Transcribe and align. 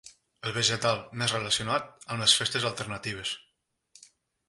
El 0.51 0.55
vegetal 0.55 0.97
més 1.23 1.35
relacionat 1.37 1.93
amb 2.15 2.25
les 2.25 2.37
festes 2.41 2.69
alternatives. 2.73 3.39